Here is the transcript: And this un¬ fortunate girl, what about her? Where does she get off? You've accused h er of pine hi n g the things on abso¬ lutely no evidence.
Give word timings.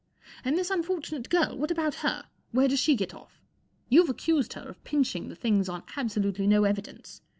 And 0.43 0.57
this 0.57 0.71
un¬ 0.71 0.83
fortunate 0.83 1.29
girl, 1.29 1.55
what 1.55 1.69
about 1.69 1.93
her? 2.01 2.23
Where 2.51 2.67
does 2.67 2.79
she 2.79 2.95
get 2.95 3.13
off? 3.13 3.39
You've 3.87 4.09
accused 4.09 4.53
h 4.53 4.57
er 4.63 4.67
of 4.69 4.83
pine 4.83 5.03
hi 5.03 5.17
n 5.19 5.23
g 5.25 5.27
the 5.27 5.35
things 5.35 5.69
on 5.69 5.83
abso¬ 5.83 6.23
lutely 6.23 6.47
no 6.47 6.63
evidence. 6.63 7.21